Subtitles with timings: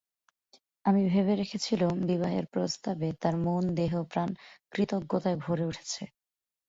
[0.85, 3.35] আমি ভেবে রেখেছিলুম, বিবাহের প্রস্তাবে তার
[3.75, 4.29] দেহ মন প্রাণ
[4.71, 6.03] কৃতজ্ঞতায় ভরে উঠেছে।